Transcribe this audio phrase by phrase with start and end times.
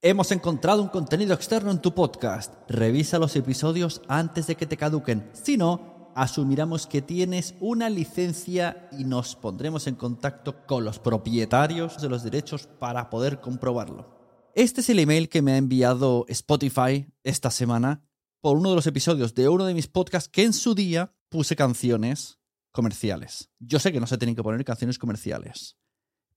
[0.00, 2.54] Hemos encontrado un contenido externo en tu podcast.
[2.68, 5.28] Revisa los episodios antes de que te caduquen.
[5.32, 12.00] Si no, asumiremos que tienes una licencia y nos pondremos en contacto con los propietarios
[12.00, 14.06] de los derechos para poder comprobarlo.
[14.54, 18.08] Este es el email que me ha enviado Spotify esta semana
[18.40, 21.56] por uno de los episodios de uno de mis podcasts que en su día puse
[21.56, 22.38] canciones
[22.70, 23.50] comerciales.
[23.58, 25.76] Yo sé que no se tienen que poner canciones comerciales,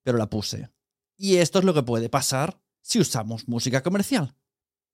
[0.02, 0.72] pero la puse.
[1.16, 4.36] Y esto es lo que puede pasar si usamos música comercial.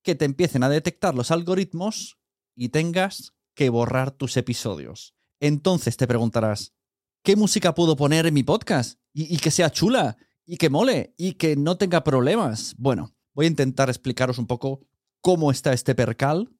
[0.03, 2.17] Que te empiecen a detectar los algoritmos
[2.55, 5.15] y tengas que borrar tus episodios.
[5.39, 6.73] Entonces te preguntarás,
[7.23, 8.99] ¿qué música puedo poner en mi podcast?
[9.13, 12.75] Y, que sea chula, y que mole, y que no tenga problemas.
[12.77, 14.81] Bueno, voy a intentar explicaros un poco
[15.21, 16.51] cómo está este percal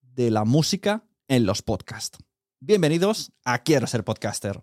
[0.00, 2.18] de la música en los podcasts.
[2.58, 4.60] Bienvenidos a Quiero ser podcaster.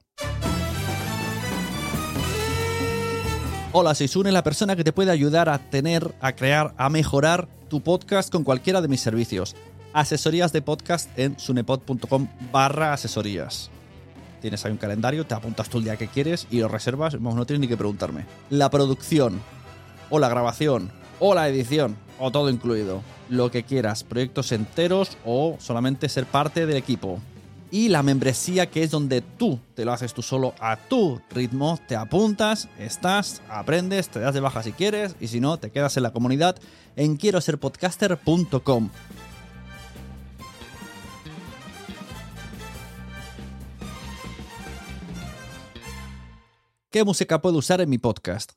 [3.76, 7.48] Hola, soy Sune, la persona que te puede ayudar a tener, a crear, a mejorar
[7.72, 9.56] tu podcast con cualquiera de mis servicios.
[9.94, 13.72] Asesorías de podcast en sunepod.com barra asesorías.
[14.42, 17.46] Tienes ahí un calendario, te apuntas tú el día que quieres y lo reservas, no
[17.48, 18.28] tienes ni que preguntarme.
[18.52, 19.42] La producción,
[20.12, 23.02] o la grabación, o la edición, o todo incluido.
[23.28, 27.20] Lo que quieras, proyectos enteros o solamente ser parte del equipo
[27.74, 31.80] y la membresía que es donde tú te lo haces tú solo a tu ritmo,
[31.88, 35.98] te apuntas, estás, aprendes, te das de baja si quieres y si no, te quedas
[35.98, 36.56] en la comunidad
[36.96, 38.92] en quiero ser podcaster.com.
[46.92, 48.52] ¿Qué música puedo usar en mi podcast?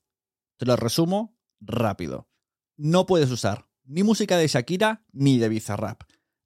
[0.59, 2.29] Te lo resumo rápido.
[2.77, 6.03] No puedes usar ni música de Shakira ni de Bizarrap.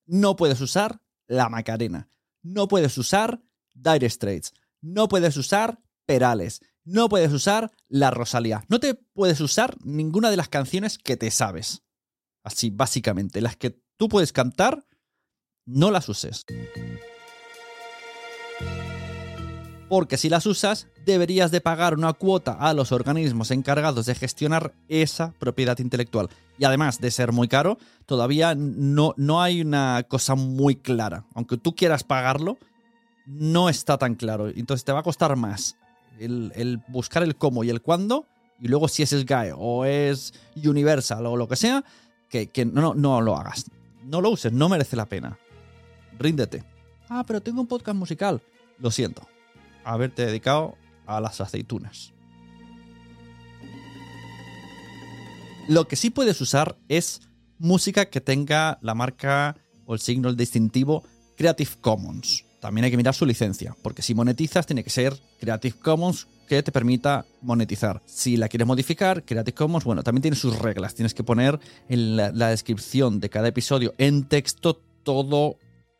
[0.07, 2.11] No puedes usar la Macarena
[2.43, 3.43] no puedes usar
[3.75, 9.77] Dire Straits, no puedes usar Perales, no puedes usar La Rosalía, no te puedes usar
[9.85, 11.83] ninguna de las canciones que te sabes.
[12.43, 14.87] Así, básicamente, las que tú puedes cantar,
[15.67, 16.45] no las uses.
[19.89, 24.73] Porque si las usas, deberías de pagar una cuota a los organismos encargados de gestionar
[24.89, 26.29] esa propiedad intelectual.
[26.59, 31.25] Y además de ser muy caro, todavía no, no hay una cosa muy clara.
[31.35, 32.59] Aunque tú quieras pagarlo,
[33.27, 34.49] no está tan claro.
[34.49, 35.77] Entonces te va a costar más
[36.19, 38.27] el, buscar el cómo y el cuándo.
[38.61, 41.85] Y luego si es Sky o es Universal o lo que sea,
[42.29, 43.71] que, que no, no lo hagas.
[44.05, 45.39] No lo uses, no merece la pena.
[46.19, 46.65] Ríndete.
[47.09, 48.43] Ah, pero tengo un podcast musical.
[48.79, 49.23] Lo siento
[49.85, 50.77] haberte dedicado
[51.17, 52.13] a las aceitunas.
[55.69, 57.21] Lo que sí puedes usar es
[57.59, 61.05] música que tenga la marca o el signo el distintivo
[61.37, 62.45] Creative Commons.
[62.61, 66.63] También hay que mirar su licencia, porque si monetizas tiene que ser Creative Commons que
[66.63, 68.03] te permita monetizar.
[68.05, 70.95] Si la quieres modificar, Creative Commons, bueno, también tiene sus reglas.
[70.95, 71.59] Tienes que poner
[71.89, 75.57] en la, la descripción de cada episodio en texto todo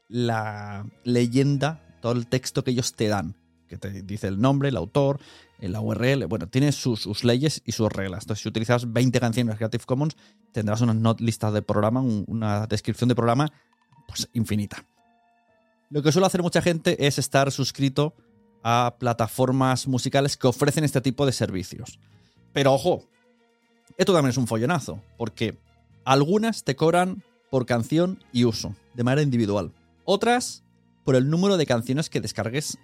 [0.09, 3.37] la leyenda, todo el texto que ellos te dan,
[3.71, 5.21] que te dice el nombre, el autor,
[5.61, 8.25] la URL, bueno, tiene sus, leyes y sus reglas.
[8.25, 10.17] Entonces, si utilizas 20 canciones Creative Commons,
[10.51, 13.53] tendrás una not lista de programa, una descripción de programa,
[14.09, 14.85] pues infinita.
[15.89, 18.15] Lo que suele hacer mucha gente es estar suscrito
[18.65, 22.01] a plataformas musicales que ofrecen este tipo de servicios.
[22.53, 23.05] Pero ojo,
[23.97, 25.57] esto también es un follonazo, porque
[26.05, 29.73] algunas te cobran por canción y uso, de manera individual.
[30.05, 30.65] Otras,
[31.05, 32.79] por el número de canciones que descargues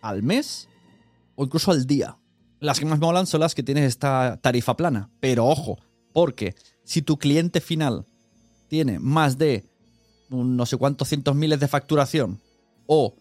[0.00, 0.68] al mes
[1.36, 2.16] o incluso al día.
[2.58, 5.10] Las que más me molan son las que tienes esta tarifa plana.
[5.20, 5.78] Pero ojo,
[6.12, 6.54] porque
[6.84, 8.06] si tu cliente final
[8.68, 9.64] tiene más de
[10.28, 12.40] no sé cuántos cientos miles de facturación
[12.86, 13.14] o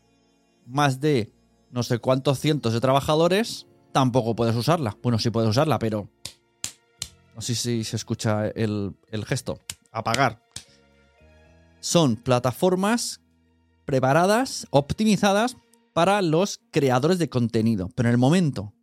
[0.67, 1.31] más de
[1.71, 4.97] no sé cuántos cientos de trabajadores, tampoco puedes usarla.
[5.01, 6.09] Bueno, sí puedes usarla, pero
[7.35, 9.59] no sé si se escucha el, el gesto.
[9.91, 10.43] Apagar.
[11.79, 13.21] Son plataformas
[13.85, 15.55] preparadas, optimizadas
[15.99, 17.89] para los creadores de contenido.
[17.93, 18.73] Pero en el momento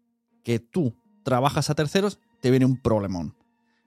[0.44, 3.34] que tú trabajas a terceros, te viene un problemón.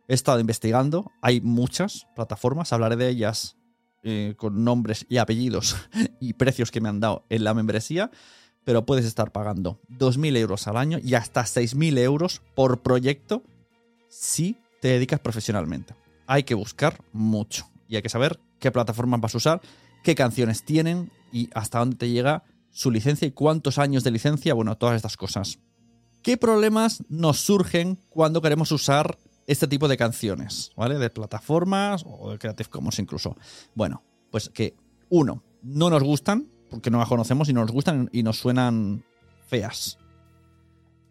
[0.08, 3.56] He estado investigando, hay muchas plataformas, hablaré de ellas
[4.02, 5.78] eh, con nombres y apellidos
[6.20, 8.10] y precios que me han dado en la membresía,
[8.64, 13.44] pero puedes estar pagando 2.000 euros al año y hasta 6.000 euros por proyecto
[14.08, 15.94] si te dedicas profesionalmente.
[16.26, 19.62] Hay que buscar mucho y hay que saber qué plataformas vas a usar,
[20.04, 22.44] qué canciones tienen y hasta dónde te llega
[22.80, 25.60] su licencia y cuántos años de licencia, bueno, todas estas cosas.
[26.24, 30.98] ¿Qué problemas nos surgen cuando queremos usar este tipo de canciones, ¿vale?
[30.98, 33.36] De plataformas o de Creative Commons incluso.
[33.76, 34.78] Bueno, pues que
[35.10, 39.04] uno, no nos gustan, porque no las conocemos y no nos gustan y nos suenan
[39.46, 40.00] feas.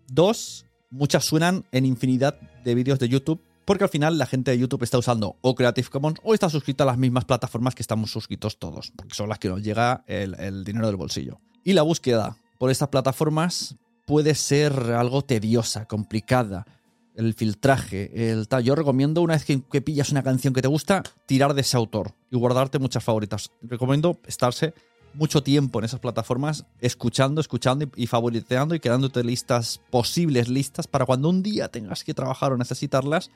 [0.07, 4.59] Dos, muchas suenan en infinidad de vídeos de YouTube, porque al final la gente de
[4.59, 8.11] YouTube está usando o Creative Commons o está suscrito a las mismas plataformas que estamos
[8.11, 11.43] suscritos todos, porque son las que nos llega el, el dinero del bolsillo.
[11.65, 13.77] Y la búsqueda por estas plataformas
[14.07, 16.67] puede ser algo tediosa, complicada.
[17.15, 18.63] El filtraje, el tal.
[18.63, 22.15] Yo recomiendo, una vez que, pillas una canción que te gusta, tirar de ese autor
[22.31, 23.51] y guardarte muchas favoritas.
[23.61, 24.73] Recomiendo estarse
[25.15, 30.87] mucho tiempo en esas plataformas, escuchando, escuchando y, y favoriteando y creándote listas, posibles listas,
[30.87, 33.31] para cuando un día tengas que trabajar o necesitarlas,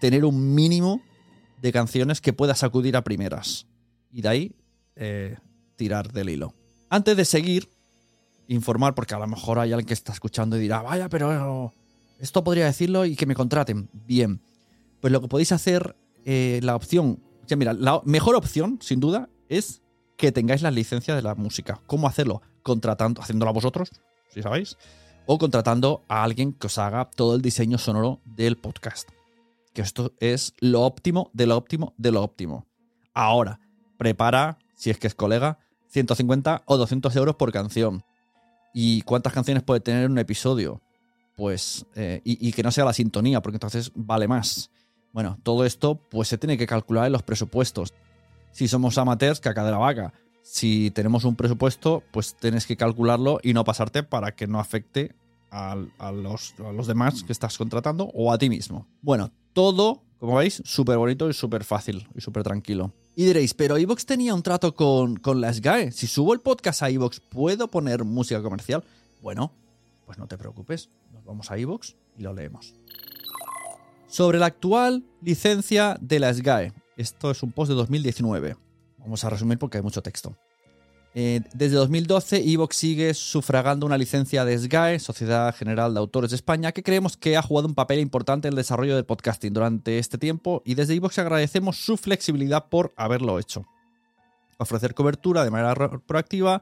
[0.00, 1.02] tener un mínimo
[1.60, 3.66] de canciones que puedas acudir a primeras.
[4.10, 4.56] Y de ahí
[4.94, 5.36] eh,
[5.76, 6.54] tirar del hilo.
[6.88, 7.68] Antes de seguir,
[8.48, 11.72] informar, porque a lo mejor hay alguien que está escuchando y dirá, vaya, pero
[12.18, 13.88] esto podría decirlo y que me contraten.
[13.92, 14.40] Bien,
[15.00, 19.28] pues lo que podéis hacer, eh, la opción, ya mira, la mejor opción, sin duda,
[19.48, 19.82] es
[20.16, 21.80] que tengáis la licencia de la música.
[21.86, 22.42] ¿Cómo hacerlo?
[22.62, 23.90] Contratando, haciéndolo a vosotros,
[24.28, 24.76] si sabéis,
[25.26, 29.10] o contratando a alguien que os haga todo el diseño sonoro del podcast.
[29.74, 32.66] Que esto es lo óptimo de lo óptimo de lo óptimo.
[33.12, 33.60] Ahora,
[33.98, 35.58] prepara, si es que es colega,
[35.96, 38.04] 150 o 200 euros por canción.
[38.74, 40.82] ¿Y cuántas canciones puede tener un episodio?
[41.36, 44.70] Pues, eh, y, que no sea la sintonía, porque entonces vale más.
[45.12, 47.94] Bueno, todo esto pues se tiene que calcular en los presupuestos.
[48.52, 50.12] Si somos amateurs, caca de la vaca.
[50.42, 55.14] Si tenemos un presupuesto, pues tienes que calcularlo y no pasarte para que no afecte
[55.50, 58.86] a, a, los, a los demás que estás contratando o a ti mismo.
[59.00, 62.92] Bueno, todo, como veis, súper bonito y súper fácil y súper tranquilo.
[63.18, 65.90] Y diréis, pero Evox tenía un trato con, con la SGAE.
[65.90, 68.84] Si subo el podcast a Evox, ¿puedo poner música comercial?
[69.22, 69.52] Bueno,
[70.04, 70.90] pues no te preocupes.
[71.14, 72.74] Nos vamos a Evox y lo leemos.
[74.06, 76.74] Sobre la actual licencia de la SGAE.
[76.98, 78.58] Esto es un post de 2019.
[78.98, 80.36] Vamos a resumir porque hay mucho texto.
[81.18, 86.36] Eh, desde 2012, Evox sigue sufragando una licencia de SGAE, Sociedad General de Autores de
[86.36, 89.98] España, que creemos que ha jugado un papel importante en el desarrollo del podcasting durante
[89.98, 93.64] este tiempo y desde Evox agradecemos su flexibilidad por haberlo hecho.
[94.58, 95.74] Ofrecer cobertura de manera
[96.06, 96.60] proactiva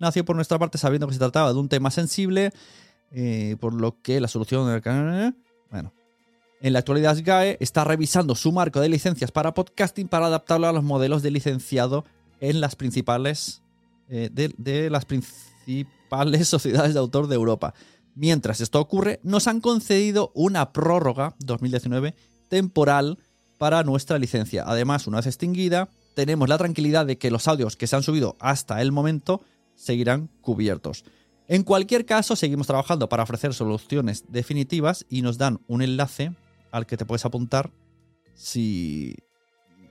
[0.00, 2.50] nació por nuestra parte sabiendo que se trataba de un tema sensible,
[3.12, 4.82] eh, por lo que la solución
[5.70, 5.92] Bueno.
[6.60, 10.72] En la actualidad, SGAE está revisando su marco de licencias para podcasting para adaptarlo a
[10.72, 12.04] los modelos de licenciado
[12.40, 13.61] en las principales
[14.08, 17.74] eh, de, de, las principales sociedades de autor de Europa.
[18.14, 22.14] Mientras esto ocurre, nos han concedido una prórroga 2019
[22.48, 23.18] temporal
[23.58, 24.64] para nuestra licencia.
[24.66, 28.36] Además, una vez extinguida, tenemos la tranquilidad de que los audios que se han subido
[28.40, 29.42] hasta el momento
[29.74, 31.04] seguirán cubiertos.
[31.48, 36.34] En cualquier caso, seguimos trabajando para ofrecer soluciones definitivas y nos dan un enlace
[36.70, 37.70] al que te puedes apuntar
[38.34, 39.14] si,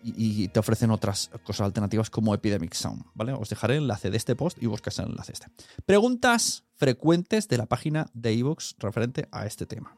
[0.04, 3.34] y, te ofrecen otras cosas alternativas como Epidemic Sound, ¿vale?
[3.34, 5.48] Os dejaré el enlace de este post y buscas el enlace este.
[5.86, 9.96] Preguntas frecuentes de la página de iVoox referente a este tema.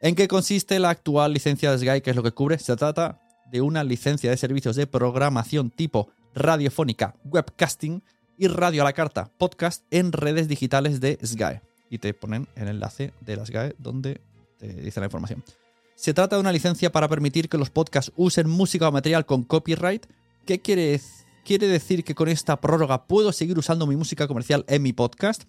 [0.00, 2.02] ¿En qué consiste la actual licencia de Sky?
[2.02, 2.58] ¿Qué es lo que cubre?
[2.58, 3.20] Se trata
[3.50, 8.02] de una licencia de servicios de programación tipo radiofónica, webcasting
[8.36, 11.60] y radio a la carta, podcast en redes digitales de Sky.
[11.88, 14.20] Y te ponen el enlace de la Sky donde
[14.58, 15.42] te dice la información.
[15.96, 19.42] Se trata de una licencia para permitir que los podcasts usen música o material con
[19.42, 20.04] copyright.
[20.44, 21.00] ¿Qué quiere,
[21.42, 25.44] quiere decir que con esta prórroga puedo seguir usando mi música comercial en mi podcast?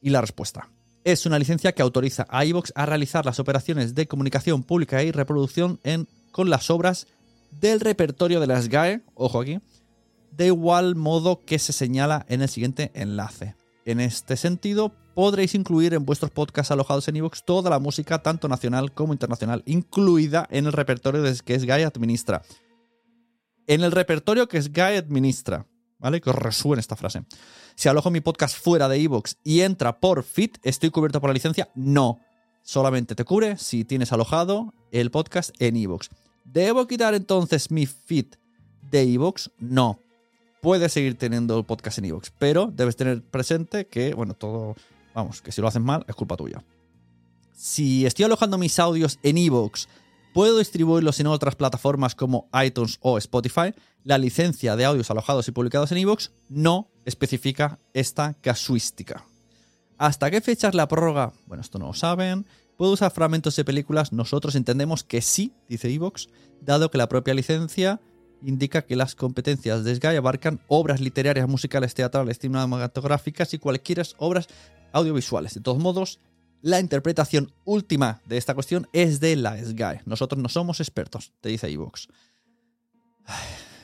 [0.00, 0.70] Y la respuesta.
[1.02, 5.10] Es una licencia que autoriza a iVoox a realizar las operaciones de comunicación pública y
[5.10, 5.80] reproducción
[6.30, 7.08] con las obras
[7.50, 9.58] del repertorio de las SGAE, ojo aquí,
[10.30, 13.56] de igual modo que se señala en el siguiente enlace.
[13.88, 18.46] En este sentido, podréis incluir en vuestros podcasts alojados en iVoox toda la música, tanto
[18.46, 22.42] nacional como internacional, incluida en el repertorio que Sky administra.
[23.66, 25.66] En el repertorio que Sky administra,
[25.98, 26.20] ¿vale?
[26.20, 27.22] Que os resuene esta frase.
[27.76, 31.34] Si alojo mi podcast fuera de iVoox y entra por feed, ¿estoy cubierto por la
[31.34, 31.70] licencia?
[31.74, 32.20] No.
[32.60, 36.10] Solamente te cubre si tienes alojado el podcast en iVoox.
[36.44, 38.34] ¿Debo quitar entonces mi feed
[38.82, 39.48] de iVoox?
[39.56, 40.02] No
[40.60, 44.76] puedes seguir teniendo el podcast en iVoox, pero debes tener presente que, bueno, todo,
[45.14, 46.62] vamos, que si lo haces mal es culpa tuya.
[47.54, 49.86] Si estoy alojando mis audios en iVoox,
[50.32, 53.74] ¿puedo distribuirlos en otras plataformas como iTunes o Spotify?
[54.04, 59.24] La licencia de audios alojados y publicados en iVoox no especifica esta casuística.
[59.96, 61.32] ¿Hasta qué fecha es la prórroga?
[61.46, 62.46] Bueno, esto no lo saben.
[62.76, 64.12] ¿Puedo usar fragmentos de películas?
[64.12, 66.28] Nosotros entendemos que sí, dice iVoox,
[66.60, 68.00] dado que la propia licencia
[68.42, 74.48] indica que las competencias de Sky abarcan obras literarias, musicales, teatrales, cinematográficas y cualquiera obras
[74.92, 75.54] audiovisuales.
[75.54, 76.20] De todos modos,
[76.62, 80.00] la interpretación última de esta cuestión es de la Sky.
[80.06, 82.08] Nosotros no somos expertos, te dice iVoox.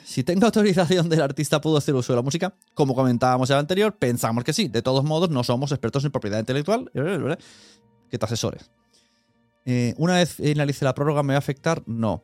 [0.03, 2.53] Si tengo autorización del artista, ¿puedo hacer uso de la música?
[2.73, 4.67] Como comentábamos en anterior, pensamos que sí.
[4.67, 6.89] De todos modos, no somos expertos en propiedad intelectual.
[8.09, 8.71] Que te asesores.
[9.65, 11.83] Eh, una vez finalice la prórroga, ¿me va a afectar?
[11.85, 12.23] No.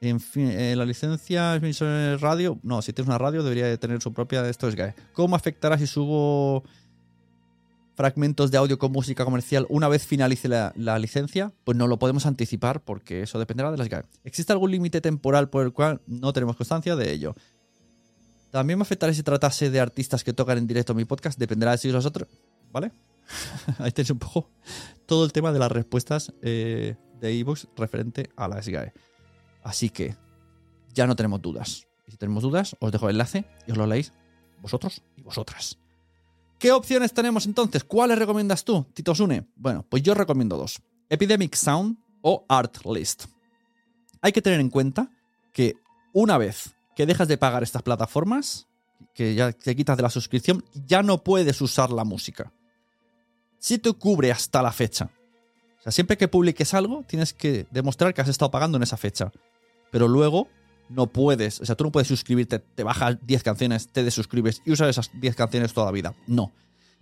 [0.00, 4.00] En fin, eh, la licencia emisor radio, no, si tienes una radio debería de tener
[4.00, 4.94] su propia, esto es GAE.
[5.12, 6.62] ¿Cómo afectará si subo
[7.96, 11.52] fragmentos de audio con música comercial una vez finalice la, licencia?
[11.64, 14.04] Pues no lo podemos anticipar porque eso dependerá de las GAE.
[14.22, 17.34] ¿Existe algún límite temporal por el cual no tenemos constancia de ello?
[18.52, 21.78] También me afectará si tratase de artistas que tocan en directo mi podcast, dependerá de
[21.78, 22.28] si vosotros,
[22.70, 22.92] ¿vale?
[23.78, 24.48] Ahí tenéis un poco
[25.06, 28.92] todo el tema de las respuestas eh, de ebooks referente a las GAE.
[29.68, 30.16] Así que
[30.94, 31.86] ya no tenemos dudas.
[32.06, 34.14] Y si tenemos dudas, os dejo el enlace y os lo leéis
[34.62, 35.78] vosotros y vosotras.
[36.58, 37.84] ¿Qué opciones tenemos entonces?
[37.84, 39.46] ¿Cuáles recomiendas tú, Tito Sune?
[39.56, 40.80] Bueno, pues yo recomiendo dos.
[41.10, 43.26] Epidemic Sound o Artlist.
[44.22, 45.10] Hay que tener en cuenta
[45.52, 45.76] que
[46.14, 48.68] una vez que dejas de pagar estas plataformas,
[49.14, 52.54] que ya te quitas de la suscripción, ya no puedes usar la música.
[53.58, 55.10] Si te cubre hasta la fecha.
[55.78, 58.96] O sea, siempre que publiques algo, tienes que demostrar que has estado pagando en esa
[58.96, 59.30] fecha
[59.90, 60.48] pero luego
[60.88, 64.72] no puedes, o sea, tú no puedes suscribirte, te bajas 10 canciones, te desuscribes y
[64.72, 66.14] usas esas 10 canciones toda la vida.
[66.26, 66.52] No,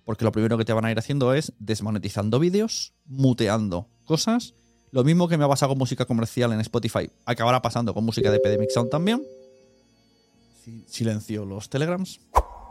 [0.05, 4.55] porque lo primero que te van a ir haciendo es desmonetizando vídeos, muteando cosas.
[4.93, 8.31] Lo mismo que me ha pasado con música comercial en Spotify, acabará pasando con música
[8.31, 9.23] de Epidemic Sound también.
[10.87, 12.21] Silencio los telegrams.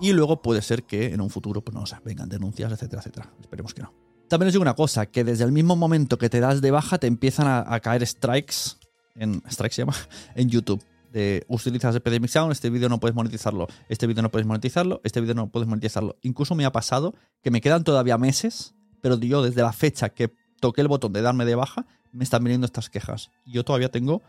[0.01, 3.31] Y luego puede ser que en un futuro, pues no sé, vengan denuncias, etcétera, etcétera.
[3.39, 3.93] Esperemos que no.
[4.27, 6.97] También os digo una cosa, que desde el mismo momento que te das de baja
[6.97, 8.77] te empiezan a caer strikes
[9.15, 9.95] en Strike se llama,
[10.35, 10.83] en YouTube.
[11.11, 15.21] De utilizas Epidemic Sound, este vídeo no puedes monetizarlo, este vídeo no puedes monetizarlo, este
[15.21, 16.17] vídeo no puedes monetizarlo.
[16.23, 20.33] Incluso me ha pasado que me quedan todavía meses, pero yo desde la fecha que
[20.59, 23.31] toqué el botón de darme de baja, me están viniendo estas quejas.
[23.45, 24.23] Yo todavía tengo,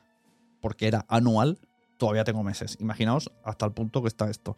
[0.60, 1.58] porque era anual,
[1.98, 2.76] todavía tengo meses.
[2.78, 4.56] Imaginaos hasta el punto que está esto.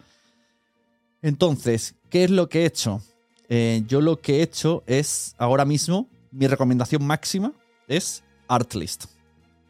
[1.22, 3.00] Entonces, ¿qué es lo que he hecho?
[3.48, 7.54] Eh, yo lo que he hecho es, ahora mismo, mi recomendación máxima
[7.86, 9.17] es Artlist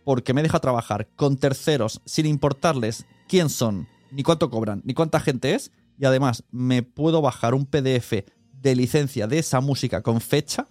[0.08, 5.20] porque me deja trabajar con terceros sin importarles quién son, ni cuánto cobran, ni cuánta
[5.20, 10.22] gente es, y además me puedo bajar un PDF de licencia de esa música con
[10.22, 10.66] fecha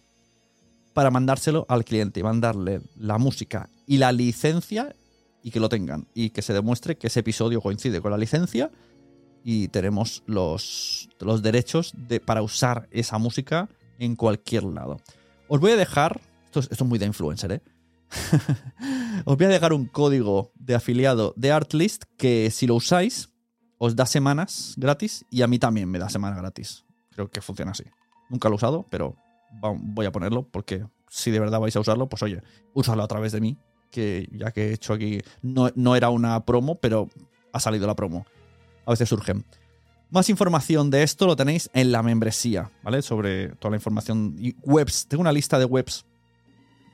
[0.94, 4.96] para mandárselo al cliente y mandarle la música y la licencia
[5.44, 8.72] y que lo tengan y que se demuestre que ese episodio coincide con la licencia
[9.44, 15.00] y tenemos los, los derechos de, para usar esa música en cualquier lado.
[15.48, 17.62] Os voy a dejar, esto esto es muy de influencer, ¿eh?
[19.26, 23.30] os voy a dejar un código de afiliado de Artlist que si lo usáis
[23.78, 26.86] os da semanas gratis y a mí también me da semana gratis.
[27.12, 27.84] Creo que funciona así.
[28.30, 29.16] Nunca lo he usado, pero
[29.62, 32.42] voy a ponerlo porque si de verdad vais a usarlo, pues oye,
[32.74, 33.58] úsalo a través de mí
[33.92, 37.10] que ya que he hecho aquí, no, no era una promo, pero
[37.54, 38.26] ha salido la promo.
[38.86, 39.46] A veces surgen.
[40.10, 43.02] Más información de esto lo tenéis en la membresía, ¿vale?
[43.02, 45.08] Sobre toda la información y webs.
[45.08, 46.06] Tengo una lista de webs,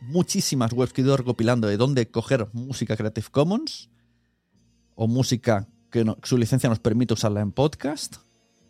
[0.08, 3.90] muchísimas webs que he ido recopilando de dónde coger música Creative Commons
[4.96, 8.18] o música que su licencia nos permite usarla en podcast.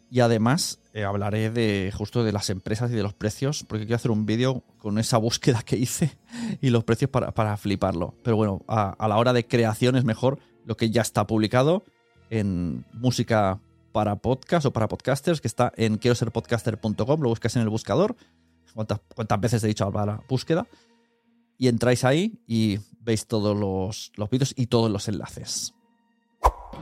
[0.09, 3.95] Y además eh, hablaré de justo de las empresas y de los precios, porque quiero
[3.95, 6.17] hacer un vídeo con esa búsqueda que hice
[6.61, 8.13] y los precios para, para fliparlo.
[8.23, 11.83] Pero bueno, a, a la hora de creación es mejor lo que ya está publicado
[12.29, 13.59] en música
[13.91, 17.69] para podcast o para podcasters, que está en quiero ser podcaster.com, lo buscas en el
[17.69, 18.15] buscador.
[18.73, 20.67] ¿Cuántas, cuántas veces he dicho la búsqueda?
[21.57, 25.73] Y entráis ahí y veis todos los, los vídeos y todos los enlaces.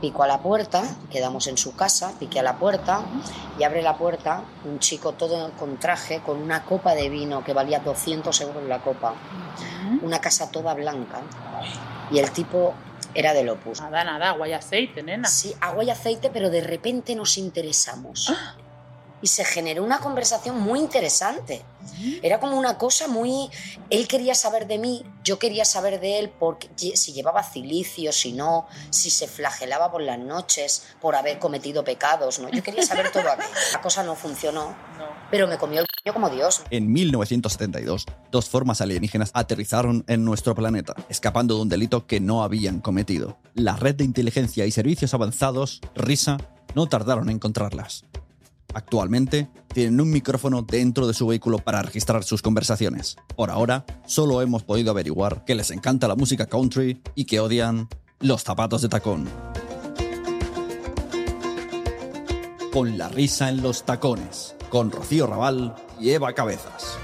[0.00, 3.04] Pico a la puerta, quedamos en su casa, piqué a la puerta
[3.58, 7.52] y abre la puerta un chico todo con traje, con una copa de vino que
[7.52, 9.14] valía 200 euros la copa,
[10.02, 11.22] una casa toda blanca
[12.10, 12.74] y el tipo
[13.14, 13.80] era del Opus.
[13.80, 15.28] Nada, nada, agua y aceite, nena.
[15.28, 18.32] Sí, agua y aceite, pero de repente nos interesamos.
[19.22, 21.62] Y se generó una conversación muy interesante.
[22.22, 23.48] Era como una cosa muy...
[23.88, 28.32] Él quería saber de mí, yo quería saber de él porque si llevaba cilicio, si
[28.32, 32.48] no, si se flagelaba por las noches por haber cometido pecados, ¿no?
[32.48, 33.48] Yo quería saber todo aquello.
[33.72, 35.06] La cosa no funcionó, No.
[35.30, 36.62] pero me comió el c***o como Dios.
[36.70, 42.42] En 1972, dos formas alienígenas aterrizaron en nuestro planeta, escapando de un delito que no
[42.42, 43.38] habían cometido.
[43.54, 46.38] La red de inteligencia y servicios avanzados, RISA,
[46.74, 48.04] no tardaron en encontrarlas.
[48.74, 53.16] Actualmente, tienen un micrófono dentro de su vehículo para registrar sus conversaciones.
[53.36, 57.88] Por ahora, solo hemos podido averiguar que les encanta la música country y que odian
[58.20, 59.28] los zapatos de tacón.
[62.72, 66.98] Con la risa en los tacones, con Rocío Raval y Cabezas.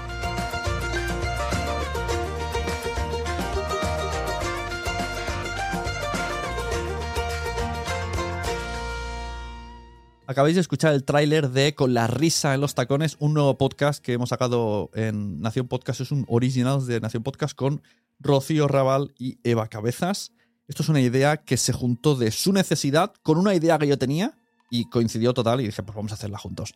[10.29, 13.99] Acabáis de escuchar el tráiler de Con la risa en los tacones, un nuevo podcast
[13.99, 16.01] que hemos sacado en Nación Podcast.
[16.01, 17.81] Es un original de Nación Podcast con
[18.19, 20.31] Rocío Raval y Eva Cabezas.
[20.67, 23.97] Esto es una idea que se juntó de su necesidad con una idea que yo
[23.97, 24.37] tenía
[24.69, 26.75] y coincidió total y dije, pues vamos a hacerla juntos.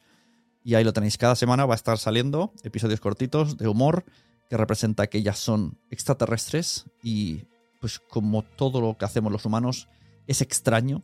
[0.63, 1.19] Y ahí lo tenéis.
[1.19, 4.03] Cada semana va a estar saliendo episodios cortitos de humor
[4.49, 7.43] que representa que ellas son extraterrestres y
[7.79, 9.89] pues como todo lo que hacemos los humanos
[10.25, 11.03] es extraño,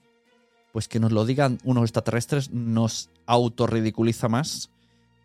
[0.72, 4.70] pues que nos lo digan unos extraterrestres nos autorridiculiza más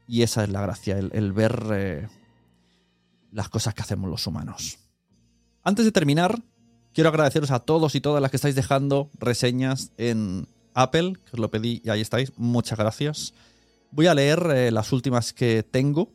[0.07, 2.09] y esa es la gracia, el, ver eh,
[3.33, 4.79] las cosas que hacemos los humanos.
[5.63, 6.43] Antes de terminar,
[6.93, 11.39] quiero agradeceros a todos y todas las que estáis dejando reseñas en Apple, que os
[11.39, 12.33] lo pedí y ahí estáis.
[12.37, 13.33] Muchas gracias.
[13.91, 16.11] Voy a leer eh, las últimas que tengo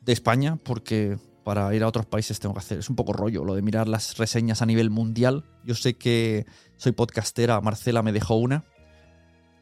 [0.00, 2.78] de España, porque para ir a otros países tengo que hacer.
[2.80, 5.46] Es un poco rollo lo de mirar las reseñas a nivel mundial.
[5.64, 6.44] Yo sé que
[6.76, 8.66] soy podcastera, Marcela me dejó una.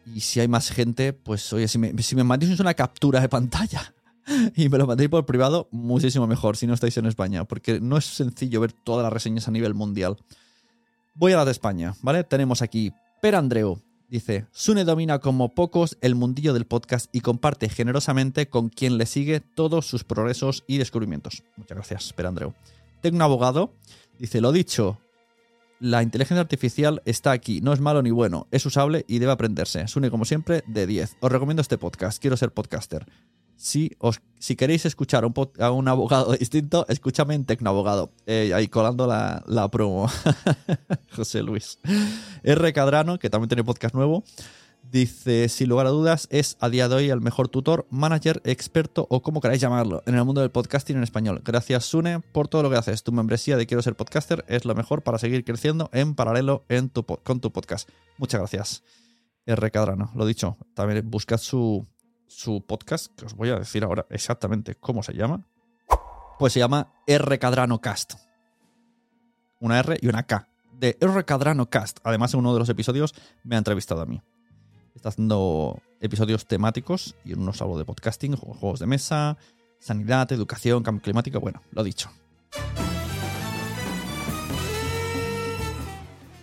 [0.05, 3.95] Y si hay más gente, pues oye, si me, si mandéis una captura de pantalla
[4.57, 7.97] y me lo mandéis por privado, muchísimo mejor si no estáis en España, porque no
[7.99, 10.17] es sencillo ver todas las reseñas a nivel mundial.
[11.15, 12.25] Voy a la de España, ¿vale?
[12.25, 12.91] Tenemos aquí
[13.23, 13.81] Per Andreu.
[14.09, 19.07] Dice, Sune domina como pocos el mundillo del podcast y comparte generosamente con quien le
[19.07, 21.43] sigue todos sus progresos y descubrimientos.
[21.57, 22.55] Muchas gracias, Per Andreu.
[23.01, 23.75] Tengo un abogado.
[24.19, 25.01] Dice, lo dicho,
[25.81, 29.89] la inteligencia artificial está aquí, no es malo ni bueno, es usable y debe aprenderse.
[29.89, 31.17] Sune, como siempre, de 10.
[31.21, 33.07] Os recomiendo este podcast, quiero ser podcaster.
[33.57, 38.13] Si, os, si queréis escuchar un, a un abogado distinto, escúchame en Tecnoabogado.
[38.27, 40.09] Eh, ahí colando la, la promo.
[41.17, 41.79] José Luis.
[42.43, 42.73] R.
[42.73, 44.25] Cadrano, que también tiene podcast nuevo,
[44.91, 49.07] dice, sin lugar a dudas, es a día de hoy el mejor tutor, manager, experto
[49.11, 51.43] o como queráis llamarlo en el mundo del podcasting en español.
[51.45, 53.03] Gracias, Sune, por todo lo que haces.
[53.03, 56.89] Tu membresía de Quiero ser podcaster es lo mejor para seguir creciendo en paralelo en
[56.89, 57.89] tu, con tu podcast.
[58.19, 58.83] Muchas gracias,
[59.47, 59.71] R.
[59.71, 60.11] Cadrano.
[60.15, 61.87] Lo dicho, también buscad su,
[62.27, 65.47] su podcast, que os voy a decir ahora exactamente cómo se llama.
[66.39, 67.39] Pues se llama R.
[67.39, 68.15] Cadrano Cast.
[69.61, 70.49] Una R y una K.
[70.73, 71.25] De R.
[71.25, 71.99] Cadrano Cast.
[72.05, 74.21] Además, en uno de los episodios me ha entrevistado a mí.
[74.95, 79.37] Está haciendo episodios temáticos y en unos hablo de podcasting, ju- juegos de mesa,
[79.79, 81.41] sanidad, educación, cambio climático.
[81.41, 82.11] Bueno, lo dicho.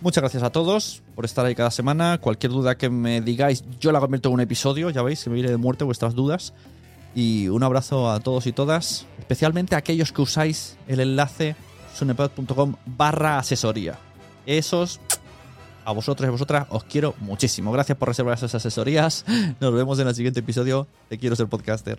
[0.04, 2.18] Muchas gracias a todos por estar ahí cada semana.
[2.18, 5.34] Cualquier duda que me digáis, yo la convierto en un episodio, ya veis, que me
[5.34, 6.52] viene de muerte vuestras dudas.
[7.14, 11.56] Y un abrazo a todos y todas, especialmente a aquellos que usáis el enlace
[11.94, 13.98] sunepod.com barra asesoría.
[14.44, 15.00] Esos,
[15.86, 17.72] a vosotros y a vosotras, os quiero muchísimo.
[17.72, 19.24] Gracias por reservar esas asesorías.
[19.58, 21.98] Nos vemos en el siguiente episodio de Quiero ser podcaster.